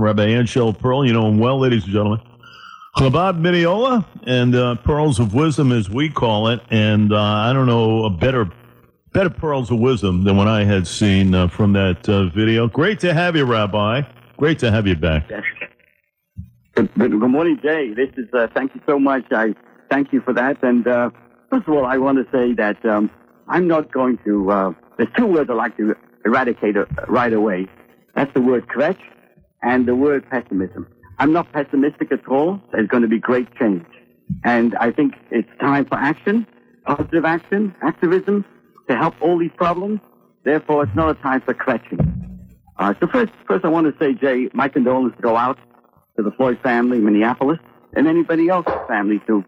Rabbi 0.00 0.28
Anchelle 0.28 0.72
Perl, 0.78 1.04
you 1.04 1.12
know 1.12 1.26
him 1.26 1.40
well, 1.40 1.58
ladies 1.58 1.82
and 1.82 1.92
gentlemen. 1.92 2.20
Chabad 2.96 3.40
Mineola 3.40 4.06
and 4.28 4.54
uh, 4.54 4.76
Pearls 4.76 5.18
of 5.18 5.34
Wisdom, 5.34 5.72
as 5.72 5.90
we 5.90 6.08
call 6.08 6.46
it. 6.46 6.60
And 6.70 7.12
uh, 7.12 7.20
I 7.20 7.52
don't 7.52 7.66
know 7.66 8.04
a 8.04 8.10
better 8.10 8.48
better 9.12 9.28
pearls 9.28 9.72
of 9.72 9.80
wisdom 9.80 10.22
than 10.22 10.36
what 10.36 10.46
I 10.46 10.62
had 10.62 10.86
seen 10.86 11.34
uh, 11.34 11.48
from 11.48 11.72
that 11.72 12.08
uh, 12.08 12.26
video. 12.26 12.68
Great 12.68 13.00
to 13.00 13.12
have 13.12 13.34
you, 13.34 13.44
Rabbi. 13.44 14.02
Great 14.36 14.60
to 14.60 14.70
have 14.70 14.86
you 14.86 14.94
back. 14.94 15.28
Good, 16.76 16.94
good, 16.94 17.10
morning, 17.10 17.58
Jay. 17.60 17.92
This 17.92 18.10
is 18.16 18.32
uh, 18.32 18.46
thank 18.54 18.76
you 18.76 18.80
so 18.86 19.00
much. 19.00 19.24
I 19.32 19.56
thank 19.90 20.12
you 20.12 20.20
for 20.20 20.32
that. 20.32 20.62
And 20.62 20.86
uh, 20.86 21.10
first 21.50 21.66
of 21.66 21.74
all, 21.74 21.84
I 21.84 21.98
want 21.98 22.18
to 22.18 22.30
say 22.30 22.52
that 22.52 22.84
um, 22.86 23.10
I'm 23.48 23.66
not 23.66 23.90
going 23.90 24.18
to. 24.18 24.76
There's 24.96 25.10
two 25.16 25.26
words 25.26 25.50
I 25.50 25.54
like 25.54 25.76
to 25.78 25.96
eradicate 26.24 26.76
right 27.08 27.32
away. 27.32 27.66
That's 28.14 28.32
the 28.32 28.40
word 28.40 28.68
kvetch 28.68 29.00
and 29.62 29.86
the 29.86 29.94
word 29.94 30.28
pessimism. 30.30 30.86
I'm 31.18 31.32
not 31.32 31.52
pessimistic 31.52 32.12
at 32.12 32.26
all. 32.28 32.60
There's 32.72 32.88
going 32.88 33.02
to 33.02 33.08
be 33.08 33.18
great 33.18 33.52
change, 33.56 33.86
and 34.44 34.76
I 34.76 34.92
think 34.92 35.14
it's 35.30 35.48
time 35.60 35.84
for 35.84 35.96
action, 35.96 36.46
positive 36.86 37.24
action, 37.24 37.74
activism 37.82 38.44
to 38.88 38.96
help 38.96 39.14
all 39.20 39.38
these 39.38 39.50
problems. 39.56 40.00
Therefore, 40.44 40.84
it's 40.84 40.94
not 40.94 41.10
a 41.10 41.20
time 41.20 41.40
for 41.42 41.54
kvetching. 41.54 42.00
Uh, 42.78 42.94
so 43.00 43.08
first, 43.08 43.32
first 43.46 43.64
I 43.64 43.68
want 43.68 43.92
to 43.92 43.98
say, 43.98 44.14
Jay, 44.14 44.48
my 44.54 44.68
condolences 44.68 45.18
go 45.20 45.36
out 45.36 45.58
to 46.16 46.22
the 46.22 46.30
Floyd 46.32 46.58
family, 46.62 46.98
Minneapolis, 46.98 47.58
and 47.94 48.06
anybody 48.06 48.48
else's 48.48 48.72
families 48.86 49.20
who 49.26 49.44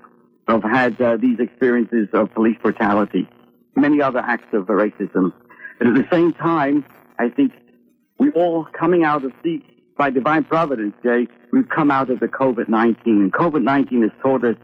have 0.48 0.62
had 0.62 1.00
uh, 1.00 1.16
these 1.16 1.38
experiences 1.38 2.08
of 2.12 2.32
police 2.34 2.56
brutality, 2.60 3.28
many 3.76 4.02
other 4.02 4.18
acts 4.18 4.52
of 4.52 4.66
racism. 4.66 5.32
But 5.78 5.88
at 5.88 5.94
the 5.94 6.06
same 6.10 6.32
time, 6.32 6.84
I 7.18 7.28
think 7.28 7.52
we 8.18 8.30
all 8.32 8.66
coming 8.78 9.04
out 9.04 9.24
of 9.24 9.32
the, 9.42 9.62
by 10.00 10.08
divine 10.08 10.44
providence, 10.44 10.94
Jay, 11.02 11.28
we've 11.52 11.68
come 11.68 11.90
out 11.90 12.08
of 12.08 12.20
the 12.20 12.26
COVID-19. 12.26 12.96
And 13.04 13.30
COVID-19 13.34 14.00
has 14.00 14.10
taught 14.22 14.42
us 14.46 14.56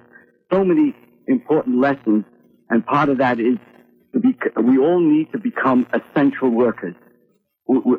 so 0.51 0.65
many 0.65 0.95
important 1.29 1.79
lessons. 1.79 2.25
And 2.71 2.87
part 2.87 3.11
of 3.11 3.19
that 3.19 3.39
is 3.39 3.59
be, 4.19 4.35
we 4.57 4.79
all 4.79 4.99
need 4.99 5.31
to 5.33 5.39
become 5.39 5.87
essential 5.93 6.49
workers. 6.49 6.95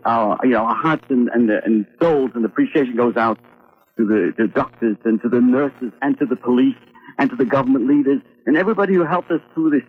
Our, 0.04 0.40
you 0.46 0.50
know, 0.50 0.64
our 0.64 0.76
hearts 0.76 1.06
and, 1.10 1.30
and, 1.30 1.52
and 1.52 1.86
souls 2.02 2.32
and 2.34 2.44
appreciation 2.44 2.96
goes 2.96 3.18
out 3.18 3.38
to 3.98 4.08
the, 4.08 4.34
the 4.36 4.48
doctors 4.48 4.98
and 5.06 5.22
to 5.22 5.30
the 5.30 5.40
nurses 5.40 5.92
and 6.02 6.18
to 6.18 6.26
the 6.26 6.38
police 6.38 6.82
and 7.20 7.30
to 7.30 7.36
the 7.36 7.46
government 7.46 7.88
leaders 7.88 8.20
and 8.48 8.58
everybody 8.58 8.96
who 8.96 9.06
helped 9.06 9.30
us 9.30 9.42
through 9.54 9.70
this. 9.70 9.84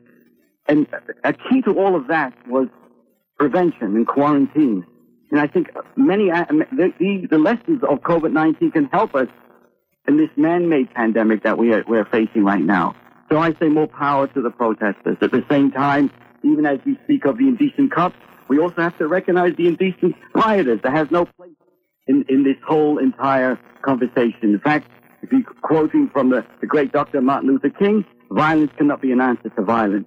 And 0.67 0.87
a 1.25 1.33
key 1.33 1.63
to 1.63 1.79
all 1.79 1.97
of 1.97 2.09
that 2.09 2.35
was 2.47 2.69
prevention 3.39 3.97
and 3.97 4.07
quarantine. 4.07 4.85
And 5.31 5.41
I 5.41 5.47
think 5.47 5.69
many, 5.97 6.31
uh, 6.31 6.45
the, 6.49 7.27
the, 7.31 7.39
lessons 7.39 7.83
of 7.89 7.99
COVID-19 8.01 8.73
can 8.73 8.87
help 8.87 9.15
us 9.15 9.29
in 10.07 10.17
this 10.17 10.31
man-made 10.37 10.93
pandemic 10.95 11.43
that 11.43 11.59
we 11.59 11.73
are, 11.75 11.85
we're 11.87 12.07
facing 12.07 12.45
right 12.45 12.63
now. 12.63 12.95
So 13.31 13.39
I 13.39 13.53
say 13.61 13.69
more 13.69 13.89
power 13.89 14.27
to 14.27 14.43
the 14.43 14.51
protesters. 14.51 15.19
At 15.21 15.31
the 15.31 15.45
same 15.51 15.71
time, 15.71 16.11
even 16.43 16.65
as 16.65 16.79
we 16.87 16.99
speak 17.05 17.27
of 17.27 17.37
the 17.37 17.47
indecent 17.47 17.93
cops, 17.93 18.17
we 18.49 18.59
also 18.59 18.81
have 18.81 18.97
to 18.99 19.07
recognize 19.07 19.55
the 19.57 19.69
indecent 19.69 20.17
rioters. 20.35 20.81
There 20.83 20.93
has 20.93 21.11
no 21.11 21.27
place 21.27 21.51
in, 22.07 22.25
in 22.31 22.43
this 22.43 22.57
whole 22.67 22.99
entire 22.99 23.59
conversation. 23.83 24.55
In 24.55 24.61
fact, 24.61 24.91
if 25.21 25.31
you 25.31 25.45
quoting 25.63 26.09
from 26.11 26.31
the, 26.31 26.47
the 26.61 26.67
great 26.67 26.93
Dr. 26.93 27.21
Martin 27.21 27.51
Luther 27.51 27.71
King, 27.71 28.05
violence 28.31 28.71
cannot 28.79 29.03
be 29.03 29.13
an 29.13 29.21
answer 29.21 29.51
to 29.51 29.63
violence. 29.63 30.07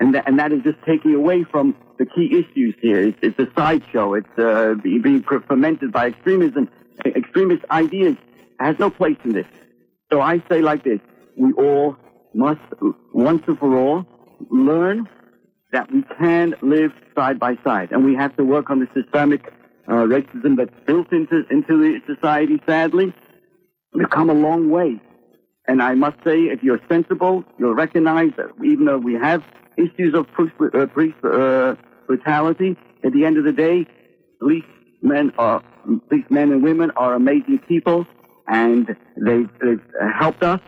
And 0.00 0.14
that, 0.14 0.26
and 0.26 0.38
that 0.40 0.52
is 0.52 0.62
just 0.64 0.78
taking 0.86 1.14
away 1.14 1.44
from 1.44 1.76
the 1.98 2.06
key 2.06 2.28
issues 2.38 2.74
here. 2.80 3.00
It's, 3.08 3.18
it's 3.22 3.38
a 3.38 3.48
sideshow. 3.56 4.14
It's 4.14 4.38
uh, 4.38 4.74
being 4.82 5.22
fermented 5.22 5.92
by 5.92 6.08
extremism, 6.08 6.68
extremist 7.04 7.64
ideas. 7.70 8.16
Has 8.58 8.78
no 8.78 8.88
place 8.88 9.18
in 9.24 9.32
this. 9.32 9.46
So 10.10 10.20
I 10.20 10.42
say 10.48 10.62
like 10.62 10.82
this: 10.82 11.00
we 11.36 11.52
all 11.52 11.96
must, 12.32 12.60
once 13.12 13.42
and 13.46 13.58
for 13.58 13.76
all, 13.76 14.06
learn 14.50 15.08
that 15.72 15.92
we 15.92 16.02
can 16.18 16.54
live 16.62 16.92
side 17.14 17.38
by 17.38 17.58
side, 17.62 17.90
and 17.90 18.04
we 18.04 18.14
have 18.14 18.34
to 18.36 18.44
work 18.44 18.70
on 18.70 18.80
the 18.80 18.88
systemic 18.94 19.52
uh, 19.88 19.92
racism 19.92 20.56
that's 20.56 20.74
built 20.86 21.12
into 21.12 21.44
into 21.50 21.76
the 21.76 22.00
society. 22.14 22.62
Sadly, 22.66 23.12
we've 23.92 24.08
come 24.08 24.30
a 24.30 24.34
long 24.34 24.70
way, 24.70 24.98
and 25.68 25.82
I 25.82 25.94
must 25.94 26.16
say, 26.24 26.44
if 26.44 26.62
you're 26.62 26.80
sensible, 26.88 27.44
you'll 27.58 27.74
recognize 27.74 28.30
that 28.36 28.50
even 28.64 28.86
though 28.86 28.98
we 28.98 29.14
have 29.14 29.44
issues 29.76 30.14
of 30.14 30.26
police, 30.32 30.52
uh, 30.60 30.86
police 30.86 31.14
uh, 31.24 31.74
brutality, 32.06 32.76
at 33.04 33.12
the 33.12 33.24
end 33.24 33.38
of 33.38 33.44
the 33.44 33.52
day, 33.52 33.86
police 34.38 34.64
men 35.02 35.32
are 35.38 35.62
police 36.08 36.24
men 36.30 36.52
and 36.52 36.62
women 36.62 36.90
are 36.96 37.14
amazing 37.14 37.58
people, 37.68 38.06
and 38.46 38.86
they've, 39.16 39.48
they've 39.60 39.80
uh, 40.00 40.06
helped 40.18 40.42
us. 40.42 40.60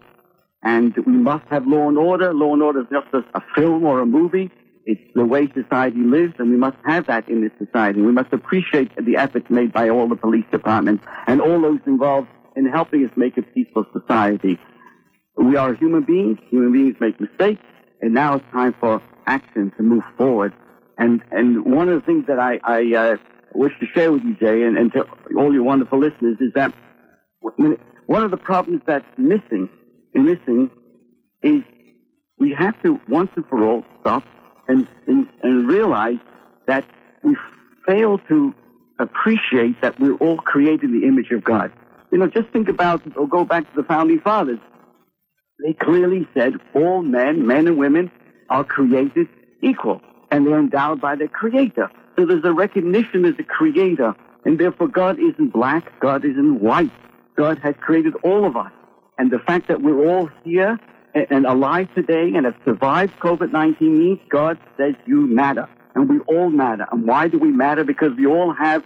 And 0.62 0.94
we 1.06 1.12
must 1.12 1.44
have 1.50 1.66
law 1.66 1.88
and 1.88 1.96
order. 1.96 2.34
Law 2.34 2.52
and 2.52 2.62
order 2.62 2.80
is 2.80 2.86
not 2.90 3.04
just 3.12 3.26
a 3.34 3.40
film 3.54 3.84
or 3.84 4.00
a 4.00 4.06
movie. 4.06 4.50
It's 4.84 5.00
the 5.14 5.24
way 5.24 5.46
society 5.52 6.00
lives, 6.00 6.34
and 6.38 6.50
we 6.50 6.56
must 6.56 6.78
have 6.84 7.06
that 7.06 7.28
in 7.28 7.42
this 7.42 7.52
society. 7.64 8.00
We 8.00 8.12
must 8.12 8.32
appreciate 8.32 8.90
the 8.96 9.16
efforts 9.16 9.46
made 9.50 9.72
by 9.72 9.90
all 9.90 10.08
the 10.08 10.16
police 10.16 10.46
departments 10.50 11.04
and 11.26 11.40
all 11.40 11.60
those 11.60 11.80
involved 11.86 12.28
in 12.56 12.66
helping 12.66 13.04
us 13.04 13.12
make 13.14 13.36
a 13.36 13.42
peaceful 13.42 13.84
society. 13.92 14.58
We 15.36 15.56
are 15.56 15.74
human 15.74 16.04
beings. 16.04 16.38
Human 16.50 16.72
beings 16.72 16.96
make 17.00 17.20
mistakes, 17.20 17.62
and 18.00 18.14
now 18.14 18.36
it's 18.36 18.44
time 18.50 18.74
for 18.80 19.00
action 19.26 19.72
to 19.76 19.82
move 19.82 20.02
forward. 20.16 20.52
And 20.98 21.22
and 21.30 21.64
one 21.64 21.88
of 21.88 22.00
the 22.00 22.06
things 22.06 22.26
that 22.26 22.38
I, 22.38 22.58
I 22.64 22.94
uh, 22.94 23.16
wish 23.54 23.72
to 23.80 23.86
share 23.94 24.12
with 24.12 24.22
you, 24.24 24.34
Jay, 24.34 24.62
and, 24.64 24.76
and 24.76 24.92
to 24.92 25.06
all 25.36 25.52
your 25.52 25.62
wonderful 25.62 25.98
listeners, 25.98 26.36
is 26.40 26.52
that 26.54 26.74
one 27.40 28.22
of 28.22 28.30
the 28.30 28.36
problems 28.36 28.82
that's 28.86 29.06
missing, 29.16 29.68
missing, 30.14 30.70
is 31.42 31.62
we 32.38 32.52
have 32.52 32.80
to 32.82 33.00
once 33.08 33.30
and 33.36 33.46
for 33.46 33.64
all 33.64 33.84
stop 34.00 34.24
and, 34.66 34.86
and, 35.06 35.28
and 35.42 35.68
realize 35.68 36.18
that 36.66 36.84
we 37.22 37.36
fail 37.86 38.18
to 38.28 38.54
appreciate 38.98 39.80
that 39.80 39.98
we're 40.00 40.16
all 40.16 40.38
created 40.38 40.84
in 40.84 41.00
the 41.00 41.06
image 41.06 41.30
of 41.30 41.44
God. 41.44 41.72
You 42.10 42.18
know, 42.18 42.26
just 42.26 42.48
think 42.48 42.68
about, 42.68 43.02
or 43.16 43.28
go 43.28 43.44
back 43.44 43.68
to 43.70 43.82
the 43.82 43.86
founding 43.86 44.20
fathers. 44.20 44.58
They 45.64 45.72
clearly 45.72 46.26
said 46.34 46.54
all 46.74 47.02
men, 47.02 47.46
men 47.46 47.66
and 47.66 47.76
women, 47.78 48.10
are 48.50 48.64
created 48.64 49.28
equal, 49.62 50.00
and 50.30 50.46
they're 50.46 50.58
endowed 50.58 51.00
by 51.00 51.16
their 51.16 51.28
creator. 51.28 51.90
So 52.16 52.26
there's 52.26 52.44
a 52.44 52.52
recognition 52.52 53.24
as 53.24 53.34
a 53.38 53.44
creator, 53.44 54.14
and 54.44 54.58
therefore 54.58 54.88
God 54.88 55.18
isn't 55.18 55.52
black, 55.52 55.98
God 56.00 56.24
isn't 56.24 56.60
white. 56.60 56.90
God 57.36 57.58
has 57.58 57.74
created 57.80 58.14
all 58.24 58.44
of 58.44 58.56
us. 58.56 58.72
And 59.18 59.30
the 59.30 59.38
fact 59.38 59.68
that 59.68 59.80
we're 59.80 60.08
all 60.08 60.28
here 60.44 60.78
and 61.14 61.46
alive 61.46 61.88
today 61.94 62.32
and 62.34 62.44
have 62.44 62.56
survived 62.64 63.18
COVID-19 63.20 63.80
means 63.80 64.18
God 64.28 64.58
says 64.76 64.94
you 65.06 65.26
matter. 65.26 65.68
And 65.94 66.08
we 66.08 66.18
all 66.20 66.50
matter. 66.50 66.86
And 66.92 67.06
why 67.06 67.28
do 67.28 67.38
we 67.38 67.50
matter? 67.50 67.84
Because 67.84 68.12
we 68.16 68.26
all 68.26 68.52
have 68.52 68.84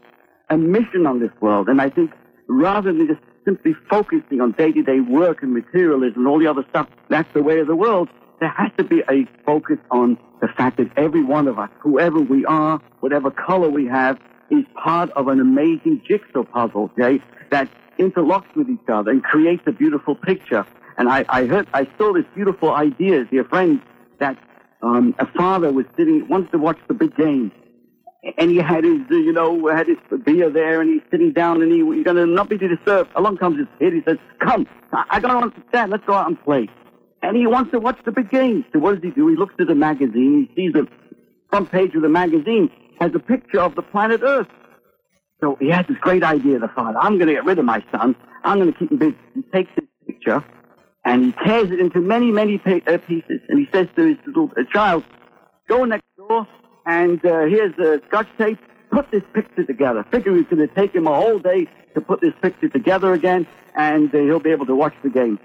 a 0.50 0.56
mission 0.56 1.06
on 1.06 1.20
this 1.20 1.30
world. 1.40 1.68
And 1.68 1.80
I 1.80 1.90
think 1.90 2.12
rather 2.46 2.92
than 2.92 3.06
just 3.06 3.20
simply 3.44 3.74
focusing 3.90 4.40
on 4.40 4.52
day-to-day 4.52 5.00
work 5.00 5.42
and 5.42 5.52
materialism 5.52 6.20
and 6.20 6.28
all 6.28 6.38
the 6.38 6.46
other 6.46 6.64
stuff, 6.70 6.88
that's 7.08 7.32
the 7.32 7.42
way 7.42 7.58
of 7.58 7.66
the 7.66 7.76
world. 7.76 8.08
There 8.42 8.50
has 8.56 8.72
to 8.76 8.82
be 8.82 9.04
a 9.08 9.24
focus 9.46 9.78
on 9.92 10.18
the 10.40 10.48
fact 10.48 10.78
that 10.78 10.90
every 10.96 11.22
one 11.22 11.46
of 11.46 11.60
us, 11.60 11.70
whoever 11.78 12.18
we 12.18 12.44
are, 12.44 12.80
whatever 12.98 13.30
color 13.30 13.70
we 13.70 13.86
have, 13.86 14.18
is 14.50 14.64
part 14.74 15.10
of 15.10 15.28
an 15.28 15.38
amazing 15.38 16.02
jigsaw 16.04 16.42
puzzle, 16.42 16.90
okay, 16.98 17.22
that 17.52 17.68
interlocks 18.00 18.52
with 18.56 18.68
each 18.68 18.88
other 18.88 19.12
and 19.12 19.22
creates 19.22 19.62
a 19.66 19.70
beautiful 19.70 20.16
picture. 20.16 20.66
And 20.98 21.08
I, 21.08 21.24
I 21.28 21.46
heard, 21.46 21.68
I 21.72 21.86
saw 21.96 22.12
this 22.12 22.24
beautiful 22.34 22.74
idea, 22.74 23.26
dear 23.26 23.44
friends, 23.44 23.80
that 24.18 24.36
um, 24.82 25.14
a 25.20 25.26
father 25.26 25.70
was 25.70 25.86
sitting, 25.96 26.26
wanted 26.26 26.50
to 26.50 26.58
watch 26.58 26.78
the 26.88 26.94
big 26.94 27.14
game. 27.14 27.52
And 28.38 28.50
he 28.50 28.56
had 28.56 28.82
his, 28.82 29.02
uh, 29.08 29.14
you 29.14 29.32
know, 29.32 29.68
had 29.68 29.86
his 29.86 29.98
beer 30.24 30.50
there, 30.50 30.80
and 30.80 30.90
he's 30.90 31.02
sitting 31.12 31.32
down, 31.32 31.62
and 31.62 31.70
he, 31.70 31.78
he's 31.94 32.04
going 32.04 32.16
to 32.16 32.26
not 32.26 32.48
be 32.48 32.58
disturbed. 32.58 33.12
Along 33.14 33.36
comes 33.36 33.58
his 33.58 33.68
kid. 33.78 33.92
He 33.92 34.02
says, 34.02 34.18
"Come, 34.40 34.66
I, 34.92 35.04
I 35.10 35.20
don't 35.20 35.44
understand. 35.44 35.92
Let's 35.92 36.04
go 36.06 36.14
out 36.14 36.26
and 36.26 36.42
play." 36.42 36.68
And 37.22 37.36
he 37.36 37.46
wants 37.46 37.70
to 37.70 37.78
watch 37.78 37.98
the 38.04 38.12
big 38.12 38.30
game. 38.30 38.64
So 38.72 38.80
what 38.80 38.94
does 38.94 39.04
he 39.04 39.10
do? 39.10 39.28
He 39.28 39.36
looks 39.36 39.54
at 39.60 39.68
the 39.68 39.74
magazine. 39.74 40.48
He 40.54 40.62
sees 40.62 40.72
the 40.72 40.88
front 41.50 41.70
page 41.70 41.94
of 41.94 42.02
the 42.02 42.08
magazine 42.08 42.70
has 43.00 43.12
a 43.14 43.18
picture 43.18 43.60
of 43.60 43.74
the 43.74 43.82
planet 43.82 44.20
Earth. 44.22 44.48
So 45.40 45.56
he 45.60 45.70
has 45.70 45.86
this 45.88 45.98
great 46.00 46.22
idea, 46.22 46.58
the 46.58 46.68
father. 46.68 46.98
I'm 46.98 47.16
going 47.16 47.28
to 47.28 47.34
get 47.34 47.44
rid 47.44 47.58
of 47.58 47.64
my 47.64 47.84
son. 47.90 48.14
I'm 48.44 48.58
going 48.58 48.72
to 48.72 48.78
keep 48.78 48.90
him 48.90 48.98
busy. 48.98 49.16
He 49.34 49.42
takes 49.52 49.70
this 49.74 49.84
picture 50.06 50.44
and 51.04 51.24
he 51.26 51.32
tears 51.44 51.70
it 51.70 51.80
into 51.80 52.00
many, 52.00 52.30
many 52.30 52.60
uh, 52.64 52.98
pieces. 52.98 53.40
And 53.48 53.58
he 53.58 53.68
says 53.72 53.88
to 53.96 54.06
his 54.06 54.18
little 54.26 54.50
uh, 54.56 54.62
child, 54.72 55.04
go 55.68 55.84
next 55.84 56.06
door 56.16 56.46
and 56.86 57.24
uh, 57.24 57.44
here's 57.46 57.76
a 57.78 58.00
scotch 58.08 58.28
tape. 58.38 58.58
Put 58.90 59.10
this 59.10 59.22
picture 59.32 59.64
together. 59.64 60.04
Figure 60.10 60.36
it's 60.36 60.50
going 60.50 60.66
to 60.66 60.74
take 60.74 60.94
him 60.94 61.06
a 61.06 61.14
whole 61.14 61.38
day 61.38 61.66
to 61.94 62.00
put 62.00 62.20
this 62.20 62.34
picture 62.42 62.68
together 62.68 63.14
again, 63.14 63.46
and 63.74 64.14
uh, 64.14 64.18
he'll 64.18 64.38
be 64.38 64.50
able 64.50 64.66
to 64.66 64.74
watch 64.74 64.94
the 65.02 65.08
game. 65.08 65.38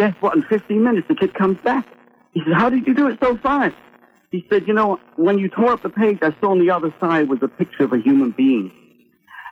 Guess 0.00 0.14
what? 0.20 0.34
In 0.34 0.42
15 0.44 0.82
minutes, 0.82 1.08
the 1.08 1.14
kid 1.14 1.34
comes 1.34 1.58
back. 1.58 1.86
He 2.32 2.40
says, 2.40 2.54
how 2.54 2.70
did 2.70 2.86
you 2.86 2.94
do 2.94 3.08
it 3.08 3.18
so 3.20 3.36
fast? 3.36 3.76
He 4.30 4.46
said, 4.48 4.66
you 4.66 4.72
know, 4.72 4.98
when 5.16 5.38
you 5.38 5.50
tore 5.50 5.72
up 5.72 5.82
the 5.82 5.90
page, 5.90 6.20
I 6.22 6.34
saw 6.40 6.52
on 6.52 6.58
the 6.58 6.70
other 6.70 6.94
side 6.98 7.28
was 7.28 7.40
a 7.42 7.48
picture 7.48 7.84
of 7.84 7.92
a 7.92 7.98
human 7.98 8.30
being. 8.30 8.72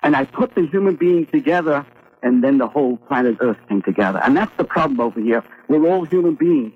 And 0.03 0.17
I 0.17 0.25
put 0.25 0.55
the 0.55 0.67
human 0.67 0.97
being 0.97 1.27
together 1.27 1.85
and 2.23 2.43
then 2.43 2.56
the 2.56 2.67
whole 2.67 2.97
planet 2.97 3.37
Earth 3.41 3.59
came 3.69 3.83
together. 3.83 4.21
And 4.25 4.35
that's 4.35 4.56
the 4.56 4.65
problem 4.65 5.00
over 5.00 5.21
here. 5.21 5.45
We're 5.69 5.87
all 5.87 6.05
human 6.06 6.35
beings. 6.35 6.73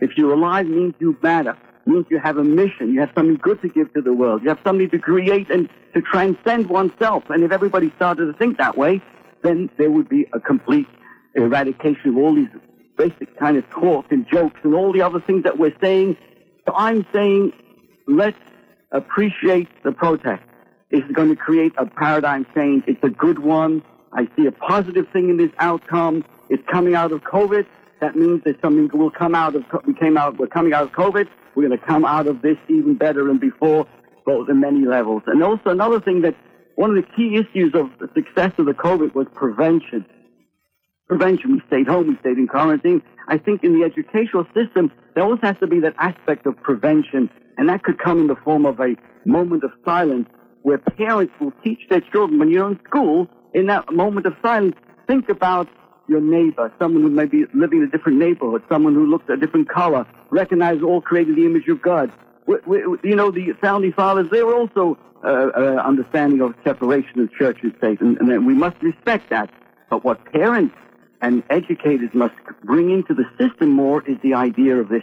If 0.00 0.18
you're 0.18 0.34
alive, 0.34 0.66
means 0.66 0.92
you 0.98 1.16
matter. 1.22 1.56
Means 1.86 2.04
you 2.10 2.18
have 2.18 2.36
a 2.36 2.44
mission. 2.44 2.92
You 2.92 3.00
have 3.00 3.12
something 3.14 3.36
good 3.36 3.62
to 3.62 3.70
give 3.70 3.90
to 3.94 4.02
the 4.02 4.12
world. 4.12 4.42
You 4.42 4.50
have 4.50 4.60
something 4.62 4.90
to 4.90 4.98
create 4.98 5.48
and 5.48 5.70
to 5.94 6.02
transcend 6.02 6.68
oneself. 6.68 7.24
And 7.30 7.42
if 7.42 7.52
everybody 7.52 7.90
started 7.96 8.26
to 8.26 8.34
think 8.34 8.58
that 8.58 8.76
way, 8.76 9.00
then 9.42 9.70
there 9.78 9.90
would 9.90 10.10
be 10.10 10.26
a 10.34 10.40
complete 10.40 10.88
eradication 11.34 12.10
of 12.10 12.18
all 12.18 12.34
these 12.34 12.50
basic 12.96 13.36
kind 13.38 13.56
of 13.56 13.68
talk 13.70 14.06
and 14.10 14.26
jokes 14.28 14.58
and 14.62 14.74
all 14.74 14.92
the 14.92 15.02
other 15.02 15.20
things 15.20 15.44
that 15.44 15.58
we're 15.58 15.74
saying. 15.80 16.16
So 16.66 16.74
I'm 16.74 17.06
saying 17.12 17.52
let's 18.06 18.38
appreciate 18.92 19.68
the 19.82 19.92
protest. 19.92 20.42
It's 20.90 21.10
going 21.12 21.28
to 21.28 21.36
create 21.36 21.72
a 21.76 21.86
paradigm 21.86 22.46
change. 22.54 22.84
It's 22.86 23.02
a 23.02 23.08
good 23.08 23.40
one. 23.40 23.82
I 24.12 24.28
see 24.36 24.46
a 24.46 24.52
positive 24.52 25.08
thing 25.12 25.28
in 25.28 25.36
this 25.36 25.50
outcome. 25.58 26.24
It's 26.48 26.62
coming 26.70 26.94
out 26.94 27.10
of 27.10 27.22
COVID. 27.22 27.66
That 28.00 28.14
means 28.16 28.44
that 28.44 28.60
something 28.60 28.88
will 28.96 29.10
come 29.10 29.34
out 29.34 29.56
of, 29.56 29.64
we 29.86 29.94
came 29.94 30.16
out, 30.16 30.38
we're 30.38 30.46
coming 30.46 30.72
out 30.72 30.84
of 30.84 30.92
COVID. 30.92 31.26
We're 31.54 31.68
going 31.68 31.78
to 31.78 31.84
come 31.84 32.04
out 32.04 32.26
of 32.26 32.42
this 32.42 32.56
even 32.68 32.94
better 32.94 33.24
than 33.24 33.38
before, 33.38 33.86
both 34.24 34.48
in 34.48 34.60
many 34.60 34.84
levels. 34.84 35.22
And 35.26 35.42
also 35.42 35.70
another 35.70 36.00
thing 36.00 36.22
that 36.22 36.34
one 36.76 36.96
of 36.96 36.96
the 36.96 37.10
key 37.16 37.36
issues 37.36 37.74
of 37.74 37.90
the 37.98 38.08
success 38.14 38.52
of 38.58 38.66
the 38.66 38.72
COVID 38.72 39.14
was 39.14 39.26
prevention. 39.34 40.04
Prevention. 41.08 41.52
We 41.52 41.62
stayed 41.66 41.86
home. 41.86 42.08
We 42.08 42.16
stayed 42.20 42.38
in 42.38 42.46
quarantine. 42.46 43.02
I 43.28 43.38
think 43.38 43.64
in 43.64 43.78
the 43.78 43.84
educational 43.84 44.46
system, 44.54 44.92
there 45.14 45.24
always 45.24 45.40
has 45.42 45.56
to 45.60 45.66
be 45.66 45.80
that 45.80 45.94
aspect 45.98 46.46
of 46.46 46.60
prevention. 46.62 47.30
And 47.56 47.68
that 47.68 47.82
could 47.82 47.98
come 47.98 48.20
in 48.20 48.26
the 48.26 48.36
form 48.36 48.66
of 48.66 48.80
a 48.80 48.96
moment 49.24 49.64
of 49.64 49.70
silence 49.84 50.28
where 50.62 50.78
parents 50.78 51.32
will 51.40 51.52
teach 51.62 51.80
their 51.90 52.00
children 52.00 52.38
when 52.38 52.50
you're 52.50 52.68
in 52.70 52.80
school, 52.86 53.28
in 53.52 53.66
that 53.66 53.92
moment 53.92 54.26
of 54.26 54.34
silence, 54.42 54.74
think 55.06 55.28
about 55.28 55.68
your 56.08 56.20
neighbor, 56.20 56.72
someone 56.78 57.02
who 57.02 57.10
may 57.10 57.26
be 57.26 57.44
living 57.54 57.78
in 57.78 57.84
a 57.84 57.90
different 57.90 58.18
neighborhood, 58.18 58.62
someone 58.68 58.94
who 58.94 59.06
looks 59.06 59.24
a 59.28 59.36
different 59.36 59.68
color, 59.68 60.06
recognize 60.30 60.82
all 60.82 61.00
created 61.00 61.36
the 61.36 61.44
image 61.44 61.68
of 61.68 61.80
God. 61.82 62.10
We, 62.46 62.56
we, 62.66 62.78
you 63.02 63.14
know, 63.14 63.30
the 63.30 63.52
founding 63.60 63.92
fathers, 63.92 64.28
they 64.30 64.42
were 64.42 64.54
also 64.54 64.98
uh, 65.22 65.28
uh, 65.28 65.60
understanding 65.84 66.40
of 66.40 66.54
separation 66.64 67.20
of 67.20 67.32
church 67.32 67.58
and 67.62 67.74
state, 67.78 68.00
and, 68.00 68.18
and 68.18 68.46
we 68.46 68.54
must 68.54 68.76
respect 68.82 69.30
that. 69.30 69.50
But 69.90 70.04
what 70.04 70.24
parents 70.32 70.74
and 71.24 71.42
educators 71.48 72.10
must 72.12 72.34
bring 72.64 72.90
into 72.90 73.14
the 73.14 73.24
system 73.38 73.70
more 73.70 74.06
is 74.06 74.18
the 74.22 74.34
idea 74.34 74.76
of 74.76 74.90
this 74.90 75.02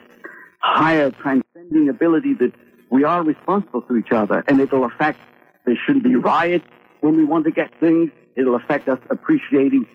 higher 0.60 1.10
transcending 1.10 1.90
ability 1.90 2.36
that 2.36 2.54
we 2.92 3.04
are 3.04 3.24
responsible 3.24 3.82
to 3.82 3.96
each 3.98 4.12
other, 4.12 4.44
and 4.48 4.62
it'll 4.62 4.86
affect. 4.86 5.20
There 5.66 5.76
shouldn't 5.84 6.04
be 6.04 6.16
riots 6.16 6.68
when 7.00 7.18
we 7.18 7.24
want 7.24 7.46
to 7.46 7.52
get 7.52 7.72
things. 7.80 8.12
It'll 8.36 8.56
affect 8.56 8.88
us 8.88 9.00
appreciating 9.10 9.88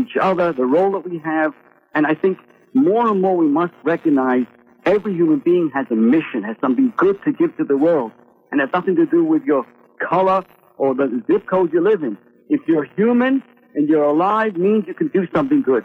each 0.00 0.16
other, 0.18 0.54
the 0.54 0.64
role 0.64 0.92
that 0.92 1.06
we 1.06 1.18
have, 1.18 1.52
and 1.94 2.06
I 2.06 2.14
think 2.14 2.38
more 2.72 3.06
and 3.06 3.20
more 3.20 3.36
we 3.36 3.46
must 3.46 3.74
recognize 3.82 4.46
every 4.86 5.12
human 5.12 5.40
being 5.40 5.70
has 5.74 5.86
a 5.90 5.94
mission, 5.94 6.42
has 6.42 6.56
something 6.62 6.90
good 6.96 7.22
to 7.24 7.32
give 7.32 7.54
to 7.58 7.64
the 7.64 7.76
world 7.76 8.12
and 8.50 8.62
has 8.62 8.70
nothing 8.72 8.96
to 8.96 9.04
do 9.04 9.22
with 9.22 9.44
your 9.44 9.66
color 10.00 10.42
or 10.78 10.94
the 10.94 11.22
zip 11.26 11.46
code 11.46 11.70
you 11.70 11.82
live 11.82 12.02
in. 12.02 12.16
If 12.48 12.62
you're 12.66 12.84
human 12.96 13.42
and 13.74 13.88
you're 13.88 14.04
alive, 14.04 14.56
means 14.56 14.84
you 14.86 14.94
can 14.94 15.08
do 15.08 15.26
something 15.34 15.62
good. 15.62 15.84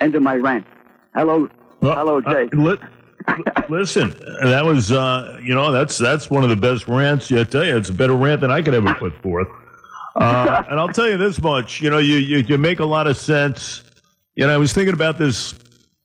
End 0.00 0.14
of 0.14 0.22
my 0.22 0.34
rant. 0.34 0.66
Hello, 1.14 1.48
well, 1.80 1.94
hello, 1.94 2.20
Jay. 2.20 2.48
Uh, 2.52 2.56
li- 2.56 2.78
listen, 3.68 4.14
that 4.42 4.64
was 4.64 4.92
uh, 4.92 5.38
you 5.42 5.54
know 5.54 5.72
that's 5.72 5.98
that's 5.98 6.30
one 6.30 6.44
of 6.44 6.50
the 6.50 6.56
best 6.56 6.88
rants. 6.88 7.30
I 7.32 7.44
tell 7.44 7.64
you, 7.64 7.76
it's 7.76 7.90
a 7.90 7.94
better 7.94 8.14
rant 8.14 8.40
than 8.40 8.50
I 8.50 8.62
could 8.62 8.74
ever 8.74 8.94
put 8.94 9.20
forth. 9.22 9.48
Uh, 10.16 10.62
and 10.70 10.78
I'll 10.78 10.88
tell 10.88 11.08
you 11.08 11.16
this 11.16 11.40
much: 11.40 11.80
you 11.80 11.90
know, 11.90 11.98
you, 11.98 12.16
you 12.16 12.38
you 12.38 12.58
make 12.58 12.80
a 12.80 12.84
lot 12.84 13.06
of 13.06 13.16
sense. 13.16 13.84
You 14.36 14.46
know, 14.46 14.54
I 14.54 14.56
was 14.56 14.72
thinking 14.72 14.94
about 14.94 15.18
this 15.18 15.54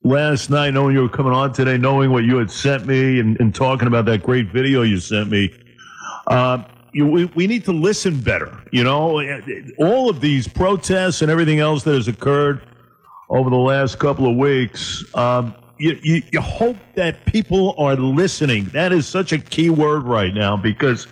last 0.04 0.50
night, 0.50 0.72
knowing 0.72 0.96
you 0.96 1.02
were 1.02 1.10
coming 1.10 1.34
on 1.34 1.54
today, 1.54 1.78
knowing 1.78 2.12
what 2.12 2.24
you 2.24 2.38
had 2.38 2.52
sent 2.52 2.86
me 2.86 3.20
and, 3.20 3.40
and 3.40 3.54
talking 3.54 3.88
about 3.88 4.06
that 4.06 4.24
great 4.24 4.52
video 4.52 4.82
you 4.82 5.00
sent 5.00 5.30
me, 5.30 5.54
uh, 6.28 6.64
you, 6.94 7.08
we, 7.08 7.26
we 7.26 7.48
need 7.48 7.66
to 7.66 7.72
listen 7.72 8.20
better. 8.22 8.64
You 8.72 8.84
know, 8.84 9.22
all 9.78 10.10
of 10.10 10.22
these 10.22 10.48
protests 10.48 11.22
and 11.22 11.30
everything 11.30 11.60
else 11.60 11.84
that 11.84 11.96
has 11.96 12.08
occurred 12.08 12.62
over 13.30 13.50
the 13.50 13.56
last 13.56 14.00
couple 14.00 14.30
of 14.30 14.38
weeks, 14.38 15.04
um, 15.16 15.56
you, 15.80 16.00
you, 16.04 16.22
you 16.32 16.40
hope 16.40 16.78
that 16.96 17.26
people 17.26 17.76
are 17.78 17.96
listening. 17.96 18.66
That 18.66 18.94
is 18.94 19.08
such 19.08 19.34
a 19.34 19.40
key 19.40 19.70
word 19.70 20.04
right 20.04 20.34
now 20.34 20.56
because 20.56 21.08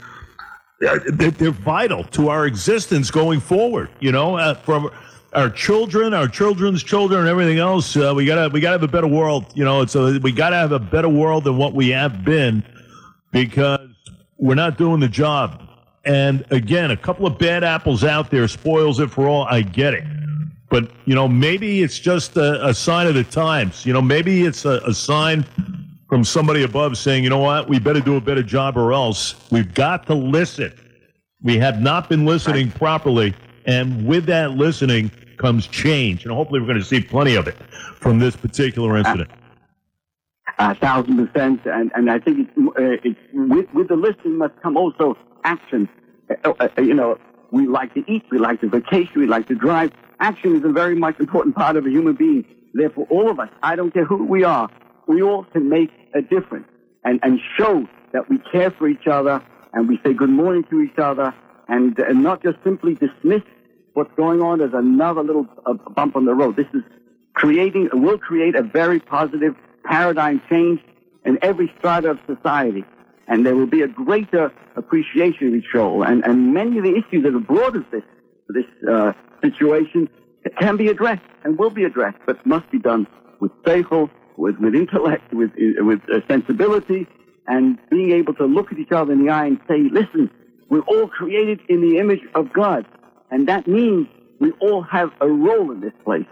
they're, 0.80 1.00
they're 1.00 1.52
vital 1.52 2.04
to 2.06 2.30
our 2.30 2.46
existence 2.46 3.10
going 3.12 3.40
forward. 3.40 3.90
You 4.00 4.12
know, 4.12 4.38
uh, 4.38 4.54
from 4.54 4.92
our 5.34 5.50
children, 5.50 6.14
our 6.14 6.28
children's 6.28 6.84
children, 6.84 7.22
and 7.22 7.30
everything 7.30 7.58
else. 7.58 7.96
Uh, 7.96 8.14
we 8.16 8.26
gotta 8.26 8.50
we 8.50 8.60
gotta 8.60 8.74
have 8.74 8.84
a 8.84 8.88
better 8.88 9.08
world. 9.08 9.46
You 9.56 9.64
know, 9.64 9.82
a, 9.82 10.20
we 10.20 10.32
gotta 10.32 10.58
have 10.58 10.72
a 10.72 10.80
better 10.80 11.10
world 11.10 11.46
than 11.46 11.58
what 11.58 11.74
we 11.74 11.90
have 11.90 12.24
been 12.24 12.64
because 13.32 13.88
we're 14.38 14.56
not 14.56 14.78
doing 14.78 15.00
the 15.00 15.08
job. 15.08 15.71
And 16.04 16.46
again, 16.50 16.92
a 16.92 16.98
couple 16.98 17.26
of 17.28 17.38
bad 17.38 17.64
apples 17.64 18.04
out 18.04 18.32
there 18.32 18.48
spoils 18.48 19.00
it 19.00 19.12
for 19.12 19.28
all. 19.28 19.44
I 19.44 19.62
get 19.62 19.94
it. 19.94 20.04
But, 20.70 20.90
you 21.06 21.14
know, 21.14 21.28
maybe 21.28 21.84
it's 21.84 22.00
just 22.00 22.38
a, 22.38 22.66
a 22.66 22.74
sign 22.74 23.08
of 23.08 23.14
the 23.14 23.24
times. 23.24 23.86
You 23.86 23.94
know, 23.94 24.02
maybe 24.02 24.44
it's 24.44 24.66
a, 24.66 24.82
a 24.86 24.94
sign 24.94 25.46
from 26.08 26.24
somebody 26.24 26.64
above 26.64 26.98
saying, 26.98 27.24
you 27.24 27.30
know 27.30 27.40
what, 27.40 27.70
we 27.70 27.78
better 27.78 28.00
do 28.00 28.16
a 28.16 28.22
better 28.22 28.44
job 28.44 28.78
or 28.78 28.94
else. 28.94 29.36
We've 29.52 29.74
got 29.74 30.08
to 30.08 30.14
listen. 30.14 30.74
We 31.42 31.58
have 31.58 31.82
not 31.82 32.10
been 32.10 32.26
listening 32.26 32.72
properly. 32.72 33.34
And 33.66 34.08
with 34.08 34.26
that 34.26 34.52
listening, 34.52 35.12
comes 35.38 35.68
change. 35.68 36.24
And 36.24 36.34
hopefully, 36.34 36.60
we're 36.60 36.68
going 36.68 36.80
to 36.80 36.86
see 36.86 37.02
plenty 37.02 37.36
of 37.36 37.48
it 37.48 37.58
from 38.00 38.20
this 38.20 38.36
particular 38.36 38.98
incident. 38.98 39.30
A 40.60 40.76
thousand 40.76 41.28
percent. 41.28 41.62
And, 41.66 41.92
and 41.96 42.10
I 42.10 42.20
think 42.20 42.48
it's, 42.48 42.52
uh, 42.58 43.10
it's 43.10 43.20
with, 43.34 43.66
with 43.74 43.88
the 43.88 43.96
listening 43.96 44.38
must 44.38 44.54
come 44.62 44.78
also 44.78 45.18
action. 45.44 45.90
Uh, 46.44 46.54
uh, 46.60 46.82
you 46.82 46.94
know, 46.94 47.18
we 47.52 47.68
like 47.68 47.94
to 47.94 48.04
eat, 48.08 48.24
we 48.32 48.38
like 48.38 48.62
to 48.62 48.70
vacation, 48.70 49.14
we 49.16 49.28
like 49.28 49.48
to 49.48 49.56
drive. 49.56 49.92
Action 50.20 50.56
is 50.56 50.64
a 50.64 50.72
very 50.72 50.96
much 50.96 51.20
important 51.20 51.56
part 51.56 51.76
of 51.76 51.86
a 51.86 51.90
human 51.90 52.16
being. 52.16 52.46
Therefore, 52.74 53.08
all 53.10 53.30
of 53.30 53.40
us, 53.40 53.50
I 53.62 53.76
don't 53.76 53.94
care 53.94 54.06
who 54.06 54.24
we 54.24 54.44
are, 54.44 54.70
we 55.08 55.22
all 55.22 55.44
can 55.46 55.70
make 55.70 55.90
a 56.14 56.22
difference 56.22 56.68
and, 57.04 57.20
and 57.24 57.40
show 57.58 57.88
that 58.14 58.30
we 58.30 58.38
care 58.52 58.72
for 58.72 58.88
each 58.88 59.08
other 59.08 59.44
and 59.74 59.88
we 59.88 60.00
say 60.06 60.14
good 60.14 60.30
morning 60.30 60.64
to 60.70 60.82
each 60.82 60.98
other 60.98 61.34
and, 61.68 61.98
and 62.00 62.24
not 62.24 62.44
just 62.44 62.58
simply 62.64 62.96
dismiss 62.96 63.42
what's 63.94 64.14
going 64.16 64.42
on 64.42 64.62
as 64.62 64.72
another 64.74 65.24
little 65.24 65.48
uh, 65.66 65.74
bump 65.74 66.16
on 66.16 66.26
the 66.26 66.34
road. 66.34 66.56
This 66.56 66.68
is 66.74 66.84
creating, 67.34 67.90
will 67.94 68.18
create 68.18 68.56
a 68.56 68.62
very 68.62 69.00
positive 69.00 69.56
paradigm 69.84 70.42
change 70.50 70.80
in 71.26 71.40
every 71.42 71.72
strata 71.78 72.12
of 72.12 72.20
society. 72.28 72.84
And 73.28 73.46
there 73.46 73.56
will 73.56 73.68
be 73.68 73.82
a 73.82 73.88
greater 73.88 74.52
appreciation 74.76 75.48
of 75.48 75.56
each 75.56 75.74
role. 75.74 76.04
And, 76.04 76.24
and 76.26 76.54
many 76.54 76.78
of 76.78 76.84
the 76.84 76.96
issues 76.96 77.24
that 77.24 77.34
have 77.34 77.48
brought 77.48 77.76
us 77.76 77.84
this, 77.92 78.04
this 78.50 78.66
uh, 78.90 79.14
situation 79.42 80.10
can 80.60 80.78
be 80.78 80.88
addressed 80.88 81.22
and 81.44 81.58
will 81.58 81.70
be 81.70 81.84
addressed, 81.84 82.18
but 82.26 82.44
must 82.46 82.70
be 82.72 82.80
done 82.80 83.08
with 83.40 83.52
seichel, 83.64 84.10
with, 84.38 84.58
with 84.58 84.76
intellect, 84.76 85.34
with, 85.34 85.52
with 85.58 86.02
uh, 86.10 86.20
sensibility, 86.28 87.08
and 87.48 87.78
being 87.90 88.12
able 88.12 88.34
to 88.36 88.46
look 88.46 88.72
at 88.72 88.80
each 88.80 88.92
other 88.92 89.14
in 89.14 89.26
the 89.26 89.32
eye 89.32 89.46
and 89.46 89.60
say, 89.68 89.90
listen, 89.92 90.30
we're 90.70 90.82
all 90.82 91.08
created 91.08 91.60
in 91.70 91.82
the 91.82 91.98
image 91.98 92.22
of 92.36 92.52
God. 92.54 92.86
And 93.30 93.48
that 93.48 93.68
means 93.68 94.08
we 94.40 94.52
all 94.60 94.82
have 94.84 95.12
a 95.22 95.28
role 95.28 95.72
in 95.72 95.82
this 95.82 95.94
place. 96.04 96.26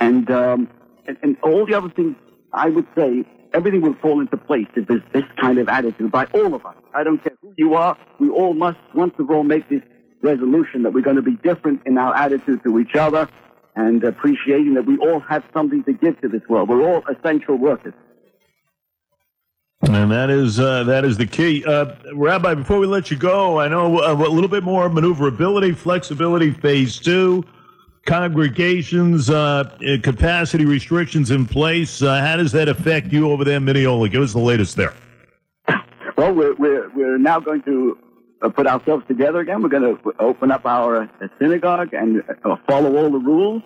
And, 0.00 0.30
um, 0.30 0.68
and, 1.06 1.16
and 1.22 1.36
all 1.42 1.66
the 1.66 1.74
other 1.74 1.90
things, 1.90 2.16
I 2.52 2.68
would 2.70 2.86
say, 2.96 3.24
everything 3.54 3.80
will 3.80 3.94
fall 3.94 4.20
into 4.20 4.36
place 4.36 4.66
if 4.74 4.86
there's 4.86 5.02
this 5.12 5.24
kind 5.40 5.58
of 5.58 5.68
attitude 5.68 6.10
by 6.10 6.26
all 6.26 6.54
of 6.54 6.64
us. 6.66 6.74
I 6.94 7.04
don't 7.04 7.22
care 7.22 7.36
who 7.42 7.52
you 7.56 7.74
are. 7.74 7.96
We 8.18 8.28
all 8.30 8.54
must, 8.54 8.78
once 8.94 9.14
and 9.18 9.26
for 9.26 9.34
all, 9.36 9.44
make 9.44 9.68
this 9.68 9.82
resolution 10.22 10.82
that 10.82 10.92
we're 10.92 11.02
going 11.02 11.16
to 11.16 11.22
be 11.22 11.36
different 11.36 11.82
in 11.86 11.98
our 11.98 12.14
attitude 12.14 12.62
to 12.64 12.78
each 12.78 12.94
other 12.94 13.28
and 13.76 14.02
appreciating 14.02 14.74
that 14.74 14.86
we 14.86 14.96
all 14.98 15.20
have 15.20 15.44
something 15.52 15.84
to 15.84 15.92
give 15.92 16.20
to 16.20 16.28
this 16.28 16.42
world. 16.48 16.68
We're 16.68 16.82
all 16.82 17.04
essential 17.08 17.56
workers. 17.56 17.94
And 19.82 20.10
that 20.10 20.28
is 20.28 20.58
uh, 20.58 20.82
that 20.84 21.04
is 21.04 21.16
the 21.16 21.26
key, 21.26 21.64
uh, 21.64 21.94
Rabbi. 22.12 22.54
Before 22.54 22.80
we 22.80 22.88
let 22.88 23.12
you 23.12 23.16
go, 23.16 23.60
I 23.60 23.68
know 23.68 24.00
uh, 24.00 24.12
a 24.12 24.28
little 24.28 24.48
bit 24.48 24.64
more 24.64 24.88
maneuverability, 24.88 25.70
flexibility, 25.72 26.50
phase 26.50 26.98
two, 26.98 27.44
congregations, 28.08 29.28
uh, 29.28 29.76
capacity 30.02 30.64
restrictions 30.64 31.30
in 31.30 31.46
place. 31.46 32.02
Uh, 32.02 32.20
how 32.20 32.36
does 32.36 32.52
that 32.52 32.68
affect 32.68 33.12
you 33.12 33.30
over 33.30 33.44
there, 33.44 33.60
Mineola? 33.60 34.08
Give 34.08 34.22
us 34.22 34.32
the 34.32 34.38
latest 34.38 34.76
there. 34.76 34.94
Well, 36.16 36.34
we're 36.34 36.54
we're, 36.54 36.90
we're 36.90 37.18
now 37.18 37.38
going 37.38 37.62
to 37.62 37.96
uh, 38.42 38.48
put 38.48 38.66
ourselves 38.66 39.04
together 39.06 39.38
again. 39.38 39.62
We're 39.62 39.68
going 39.68 39.96
to 39.96 40.12
open 40.18 40.50
up 40.50 40.66
our 40.66 41.08
synagogue 41.38 41.92
and 41.92 42.22
follow 42.66 42.96
all 42.96 43.10
the 43.10 43.18
rules 43.18 43.62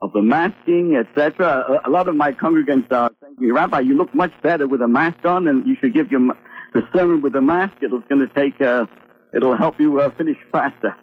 of 0.00 0.12
the 0.12 0.22
masking, 0.22 0.96
etc. 0.96 1.80
A, 1.84 1.88
a, 1.88 1.90
lot 1.90 2.08
of 2.08 2.16
my 2.16 2.32
congregants 2.32 2.90
are 2.90 3.10
saying 3.20 3.36
to 3.36 3.42
me, 3.42 3.50
Rabbi, 3.50 3.80
you 3.80 3.96
look 3.98 4.14
much 4.14 4.32
better 4.42 4.66
with 4.66 4.80
a 4.80 4.88
mask 4.88 5.24
on, 5.26 5.46
and 5.46 5.66
you 5.66 5.76
should 5.78 5.92
give 5.92 6.10
your 6.10 6.34
the 6.72 6.82
sermon 6.94 7.20
with 7.20 7.34
a 7.34 7.40
mask. 7.40 7.74
It's 7.82 7.92
going 8.08 8.26
to 8.26 8.34
take, 8.34 8.60
uh, 8.60 8.86
it'll 9.34 9.56
help 9.56 9.78
you 9.78 10.00
uh, 10.00 10.10
finish 10.16 10.38
faster. 10.52 10.96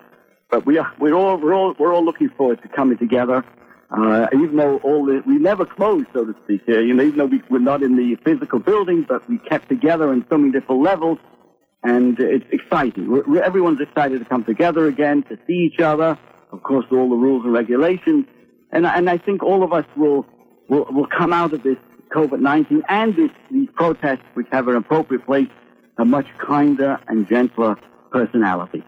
But 0.50 0.66
we 0.66 0.78
are 0.78 0.92
we're 1.00 1.14
all 1.14 1.38
we're 1.38 1.54
all 1.54 1.76
we're 1.78 1.94
all 1.94 2.04
looking 2.04 2.30
forward 2.30 2.62
to 2.62 2.68
coming 2.70 2.98
together. 2.98 3.44
Uh, 3.90 4.28
even 4.34 4.58
though 4.58 4.78
all 4.80 5.06
the, 5.06 5.24
we 5.26 5.38
never 5.38 5.66
closed, 5.66 6.08
so 6.12 6.26
to 6.26 6.36
speak, 6.44 6.62
here, 6.66 6.82
you 6.82 6.94
know, 6.94 7.04
even 7.04 7.18
though 7.18 7.26
we, 7.26 7.42
we're 7.50 7.58
not 7.58 7.82
in 7.82 7.96
the 7.96 8.18
physical 8.26 8.60
building, 8.60 9.06
but 9.08 9.28
we 9.30 9.38
kept 9.38 9.70
together 9.70 10.10
on 10.10 10.26
so 10.30 10.38
many 10.38 10.52
different 10.52 10.82
levels, 10.82 11.18
and 11.84 12.20
it's 12.20 12.46
exciting. 12.52 13.10
We're, 13.10 13.24
we're, 13.26 13.42
everyone's 13.42 13.80
excited 13.80 14.20
to 14.20 14.26
come 14.26 14.44
together 14.44 14.88
again, 14.88 15.24
to 15.30 15.38
see 15.48 15.72
each 15.72 15.80
other, 15.80 16.20
of 16.52 16.64
course, 16.64 16.86
all 16.92 17.10
the 17.10 17.16
rules 17.16 17.46
and 17.46 17.54
regulations, 17.54 18.26
and, 18.74 18.86
and 18.86 19.10
I 19.10 19.18
think 19.20 19.42
all 19.42 19.64
of 19.64 19.72
us 19.72 19.86
will, 19.96 20.26
will, 20.68 20.86
will 20.92 21.08
come 21.08 21.32
out 21.32 21.54
of 21.54 21.64
this 21.64 21.78
COVID-19 22.14 22.82
and 22.90 23.16
this, 23.16 23.32
these 23.50 23.70
protests, 23.74 24.26
which 24.34 24.48
have 24.52 24.68
an 24.68 24.76
appropriate 24.76 25.26
place, 25.26 25.48
a 25.98 26.04
much 26.04 26.28
kinder 26.40 27.00
and 27.08 27.26
gentler 27.26 27.78
personality. 28.12 28.84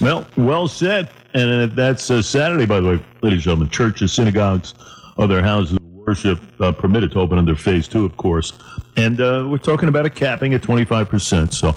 Well, 0.00 0.26
well 0.36 0.68
said. 0.68 1.10
And 1.34 1.70
that's 1.72 2.10
uh, 2.10 2.22
Saturday, 2.22 2.66
by 2.66 2.80
the 2.80 2.88
way, 2.88 3.04
ladies 3.22 3.38
and 3.38 3.42
gentlemen. 3.42 3.68
Churches, 3.70 4.12
synagogues, 4.12 4.74
other 5.18 5.42
houses 5.42 5.76
of 5.76 5.82
worship 5.82 6.40
uh, 6.60 6.72
permitted 6.72 7.12
to 7.12 7.20
open 7.20 7.36
under 7.36 7.54
phase 7.54 7.88
two, 7.88 8.04
of 8.04 8.16
course. 8.16 8.52
And 8.96 9.20
uh, 9.20 9.46
we're 9.50 9.58
talking 9.58 9.88
about 9.88 10.06
a 10.06 10.10
capping 10.10 10.54
at 10.54 10.62
25%. 10.62 11.52
So, 11.52 11.74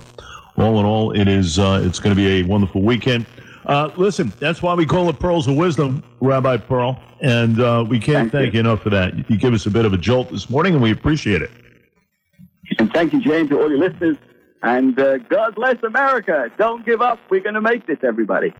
all 0.58 0.80
in 0.80 0.86
all, 0.86 1.12
it 1.12 1.28
is 1.28 1.60
uh, 1.60 1.82
it's 1.84 2.00
going 2.00 2.16
to 2.16 2.22
be 2.22 2.42
a 2.42 2.44
wonderful 2.44 2.82
weekend. 2.82 3.26
Uh, 3.66 3.92
listen, 3.98 4.32
that's 4.40 4.62
why 4.62 4.74
we 4.74 4.86
call 4.86 5.10
it 5.10 5.20
Pearls 5.20 5.48
of 5.48 5.56
Wisdom, 5.56 6.04
Rabbi 6.22 6.58
Perl. 6.58 6.98
And 7.22 7.60
uh, 7.60 7.86
we 7.88 8.00
can't 8.00 8.32
thank, 8.32 8.32
thank 8.32 8.54
you. 8.54 8.58
you 8.58 8.60
enough 8.62 8.82
for 8.82 8.90
that. 8.92 9.30
You 9.30 9.38
give 9.38 9.54
us 9.54 9.66
a 9.66 9.70
bit 9.70 9.86
of 9.86 9.94
a 9.94 9.98
jolt 9.98 10.32
this 10.32 10.50
morning, 10.50 10.74
and 10.74 10.82
we 10.82 10.92
appreciate 10.92 11.42
it. 11.42 11.52
And 12.78 12.92
thank 12.94 13.14
you, 13.14 13.22
James, 13.22 13.50
to 13.50 13.60
all 13.60 13.70
your 13.70 13.80
listeners. 13.80 14.18
And 14.62 15.00
uh, 15.00 15.18
God 15.20 15.56
bless 15.56 15.82
America. 15.84 16.52
Don't 16.58 16.86
give 16.86 17.02
up. 17.02 17.20
We're 17.30 17.42
going 17.42 17.56
to 17.56 17.62
make 17.62 17.88
this, 17.88 18.00
everybody. 18.04 18.54